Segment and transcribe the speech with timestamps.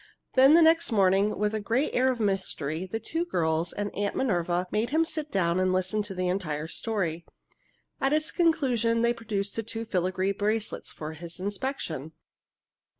[0.33, 4.15] Then the next morning, with a great air of mystery, the two girls and Aunt
[4.15, 7.23] Minerva made him sit down and listen to the entire story.
[8.01, 12.13] At its conclusion they produced the two filigree bracelets for his inspection.